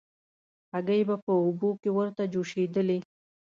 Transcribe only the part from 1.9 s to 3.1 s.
ورته جوشېدلې.